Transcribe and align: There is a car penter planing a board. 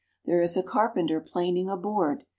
There 0.25 0.41
is 0.41 0.57
a 0.57 0.63
car 0.63 0.91
penter 0.95 1.23
planing 1.23 1.69
a 1.69 1.77
board. 1.77 2.25